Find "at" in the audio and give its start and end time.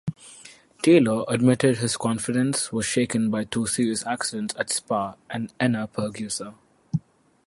4.57-4.71